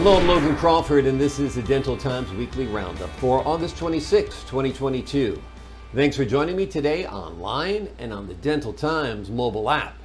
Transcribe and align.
Hello, 0.00 0.16
I'm 0.16 0.28
Logan 0.28 0.54
Crawford, 0.54 1.06
and 1.06 1.20
this 1.20 1.40
is 1.40 1.56
the 1.56 1.62
Dental 1.62 1.96
Times 1.96 2.30
Weekly 2.30 2.68
Roundup 2.68 3.10
for 3.16 3.42
August 3.44 3.76
26, 3.78 4.44
2022. 4.44 5.42
Thanks 5.92 6.16
for 6.16 6.24
joining 6.24 6.54
me 6.54 6.66
today 6.66 7.04
online 7.04 7.88
and 7.98 8.12
on 8.12 8.28
the 8.28 8.34
Dental 8.34 8.72
Times 8.72 9.28
mobile 9.28 9.68
app. 9.68 9.98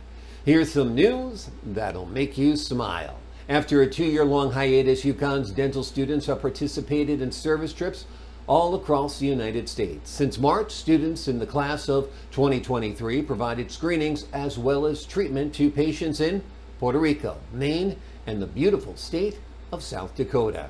Here's 0.45 0.73
some 0.73 0.95
news 0.95 1.51
that'll 1.61 2.07
make 2.07 2.39
you 2.39 2.55
smile. 2.57 3.19
After 3.47 3.83
a 3.83 3.87
two 3.87 4.05
year 4.05 4.25
long 4.25 4.51
hiatus, 4.51 5.03
UConn's 5.03 5.51
dental 5.51 5.83
students 5.83 6.25
have 6.25 6.41
participated 6.41 7.21
in 7.21 7.31
service 7.31 7.71
trips 7.71 8.07
all 8.47 8.73
across 8.73 9.19
the 9.19 9.27
United 9.27 9.69
States. 9.69 10.09
Since 10.09 10.39
March, 10.39 10.71
students 10.71 11.27
in 11.27 11.37
the 11.37 11.45
class 11.45 11.87
of 11.87 12.05
2023 12.31 13.21
provided 13.21 13.69
screenings 13.71 14.25
as 14.33 14.57
well 14.57 14.87
as 14.87 15.05
treatment 15.05 15.53
to 15.53 15.69
patients 15.69 16.19
in 16.19 16.41
Puerto 16.79 16.97
Rico, 16.97 17.37
Maine, 17.53 17.95
and 18.25 18.41
the 18.41 18.47
beautiful 18.47 18.95
state 18.95 19.37
of 19.73 19.81
South 19.81 20.15
Dakota. 20.15 20.69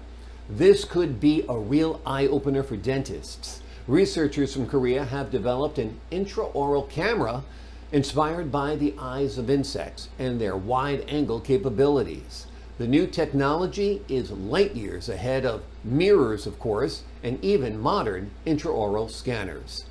This 0.49 0.85
could 0.85 1.19
be 1.19 1.43
a 1.49 1.59
real 1.59 1.99
eye 2.05 2.25
opener 2.25 2.63
for 2.63 2.77
dentists. 2.77 3.61
Researchers 3.85 4.53
from 4.53 4.65
Korea 4.65 5.03
have 5.03 5.29
developed 5.29 5.77
an 5.77 5.99
intraoral 6.09 6.89
camera 6.89 7.43
inspired 7.91 8.49
by 8.49 8.77
the 8.77 8.95
eyes 8.97 9.37
of 9.37 9.49
insects 9.49 10.07
and 10.17 10.39
their 10.39 10.55
wide 10.55 11.03
angle 11.09 11.41
capabilities. 11.41 12.47
The 12.77 12.87
new 12.87 13.05
technology 13.05 14.01
is 14.07 14.31
light 14.31 14.73
years 14.73 15.09
ahead 15.09 15.45
of 15.45 15.63
mirrors, 15.83 16.47
of 16.47 16.57
course, 16.59 17.03
and 17.21 17.43
even 17.43 17.79
modern 17.79 18.31
intraoral 18.47 19.11
scanners. 19.11 19.83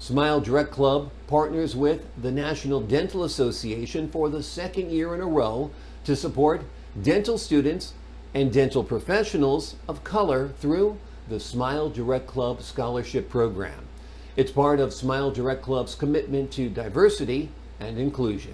Smile 0.00 0.40
Direct 0.40 0.72
Club 0.72 1.10
partners 1.28 1.76
with 1.76 2.04
the 2.20 2.32
National 2.32 2.80
Dental 2.80 3.22
Association 3.22 4.08
for 4.08 4.28
the 4.28 4.42
second 4.42 4.90
year 4.90 5.14
in 5.14 5.20
a 5.20 5.26
row 5.26 5.70
to 6.04 6.16
support 6.16 6.62
dental 7.00 7.38
students 7.38 7.94
and 8.36 8.52
dental 8.52 8.84
professionals 8.84 9.76
of 9.88 10.04
color 10.04 10.50
through 10.60 10.98
the 11.30 11.40
Smile 11.40 11.88
Direct 11.88 12.26
Club 12.26 12.60
Scholarship 12.60 13.30
Program. 13.30 13.88
It's 14.36 14.50
part 14.50 14.78
of 14.78 14.92
Smile 14.92 15.30
Direct 15.30 15.62
Club's 15.62 15.94
commitment 15.94 16.52
to 16.52 16.68
diversity 16.68 17.48
and 17.80 17.96
inclusion. 17.96 18.52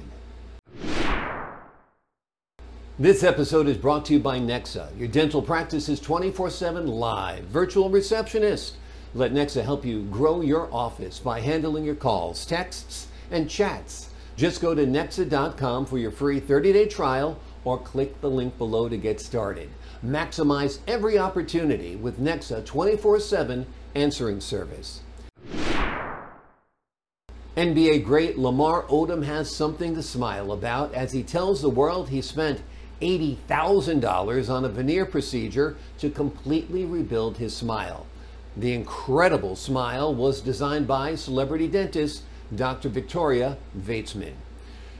This 2.97 3.25
episode 3.25 3.66
is 3.66 3.77
brought 3.77 4.05
to 4.05 4.12
you 4.12 4.20
by 4.20 4.38
Nexa, 4.38 4.97
your 4.97 5.08
dental 5.08 5.42
practice 5.42 5.88
is 5.88 5.98
24 5.98 6.50
7 6.50 6.86
live, 6.86 7.42
virtual 7.47 7.91
receptionist. 7.91 8.77
Let 9.14 9.33
Nexa 9.33 9.64
help 9.64 9.84
you 9.84 10.05
grow 10.05 10.42
your 10.42 10.72
office 10.72 11.19
by 11.19 11.41
handling 11.41 11.84
your 11.84 11.97
calls, 11.97 12.47
texts, 12.47 13.08
and 13.33 13.50
chats. 13.50 14.10
Just 14.36 14.60
go 14.60 14.77
to 14.77 14.86
nexa.com 14.86 15.86
for 15.86 15.98
your 15.98 16.12
free 16.12 16.38
30 16.38 16.72
day 16.72 16.86
trial 16.86 17.36
or 17.65 17.79
click 17.79 18.21
the 18.21 18.31
link 18.31 18.57
below 18.59 18.89
to 18.89 18.97
get 18.97 19.21
started. 19.21 19.69
Maximize 20.05 20.79
every 20.87 21.19
opportunity 21.19 21.97
with 21.97 22.21
Nexa 22.21 22.65
24 22.65 23.21
7 23.21 23.67
answering 23.95 24.41
service. 24.41 25.01
NBA 27.57 28.05
great 28.05 28.39
Lamar 28.39 28.85
Odom 28.85 29.25
has 29.25 29.55
something 29.55 29.95
to 29.95 30.03
smile 30.03 30.53
about 30.53 30.95
as 30.95 31.13
he 31.13 31.23
tells 31.23 31.61
the 31.61 31.69
world 31.69 32.09
he 32.09 32.23
spent 32.23 32.63
$80,000 33.03 34.49
on 34.49 34.65
a 34.65 34.69
veneer 34.69 35.05
procedure 35.05 35.77
to 35.99 36.09
completely 36.09 36.85
rebuild 36.87 37.37
his 37.37 37.55
smile. 37.55 38.07
The 38.57 38.73
incredible 38.73 39.57
smile 39.57 40.15
was 40.15 40.41
designed 40.41 40.87
by 40.87 41.15
celebrity 41.15 41.69
dentist 41.69 42.23
Dr. 42.55 42.89
Victoria 42.89 43.59
Veytsman. 43.79 44.35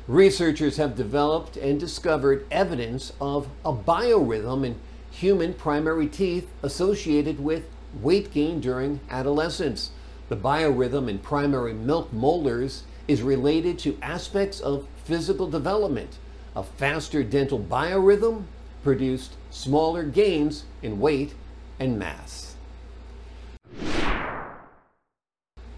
Researchers 0.08 0.78
have 0.78 0.97
developed 0.97 1.56
and 1.56 1.78
discovered 1.78 2.45
evidence 2.50 3.12
of 3.20 3.48
a 3.64 3.72
biorhythm 3.72 4.67
in 4.67 4.81
human 5.12 5.55
primary 5.55 6.09
teeth 6.09 6.48
associated 6.61 7.39
with 7.39 7.69
weight 8.00 8.33
gain 8.33 8.61
during 8.61 8.99
adolescence. 9.10 9.91
The 10.28 10.37
biorhythm 10.37 11.09
in 11.09 11.21
primary 11.21 11.72
milk 11.72 12.12
molars 12.12 12.82
is 13.06 13.22
related 13.22 13.78
to 13.81 13.97
aspects 14.03 14.59
of 14.59 14.88
physical 15.04 15.49
development. 15.49 16.19
A 16.56 16.65
faster 16.65 17.22
dental 17.22 17.60
biorhythm 17.60 18.47
produced 18.82 19.34
smaller 19.50 20.03
gains 20.03 20.65
in 20.82 20.98
weight 20.98 21.34
and 21.78 21.97
mass. 21.97 22.52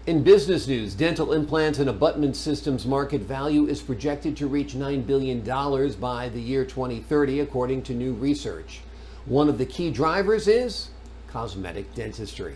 In 0.07 0.21
business 0.21 0.67
news, 0.67 0.93
dental 0.93 1.33
implants 1.33 1.79
and 1.79 1.89
abutment 1.89 2.35
systems 2.35 2.85
market 2.85 3.21
value 3.21 3.65
is 3.65 3.81
projected 3.81 4.37
to 4.37 4.45
reach 4.45 4.75
$9 4.75 5.07
billion 5.07 5.41
by 5.99 6.29
the 6.29 6.39
year 6.39 6.63
2030, 6.63 7.39
according 7.39 7.81
to 7.81 7.93
new 7.95 8.13
research. 8.13 8.81
One 9.25 9.49
of 9.49 9.57
the 9.57 9.65
key 9.65 9.89
drivers 9.89 10.47
is 10.47 10.89
cosmetic 11.27 11.91
dentistry. 11.95 12.53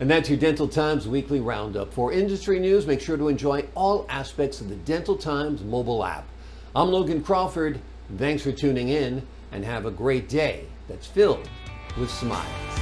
And 0.00 0.10
that's 0.10 0.28
your 0.28 0.38
Dental 0.38 0.66
Times 0.66 1.06
weekly 1.06 1.38
roundup. 1.38 1.94
For 1.94 2.12
industry 2.12 2.58
news, 2.58 2.84
make 2.84 3.00
sure 3.00 3.16
to 3.16 3.28
enjoy 3.28 3.66
all 3.76 4.04
aspects 4.08 4.60
of 4.60 4.68
the 4.68 4.74
Dental 4.74 5.16
Times 5.16 5.62
mobile 5.62 6.04
app. 6.04 6.26
I'm 6.74 6.88
Logan 6.88 7.22
Crawford. 7.22 7.78
Thanks 8.16 8.42
for 8.42 8.50
tuning 8.50 8.88
in 8.88 9.24
and 9.52 9.64
have 9.64 9.86
a 9.86 9.92
great 9.92 10.28
day 10.28 10.66
that's 10.88 11.06
filled 11.06 11.48
with 11.96 12.10
smiles. 12.10 12.77